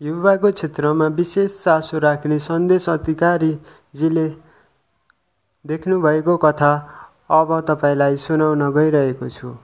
युवाको 0.00 0.50
क्षेत्रमा 0.52 1.06
विशेष 1.16 1.52
चासो 1.62 1.98
राख्ने 1.98 2.38
सन्देश 2.38 2.88
अधिकारीजीले 2.88 4.28
देख्नुभएको 5.64 6.36
कथा 6.36 6.72
अब 7.30 7.50
तपाईँलाई 7.68 8.16
सुनाउन 8.16 8.70
गइरहेको 8.74 9.28
छु। 9.28 9.54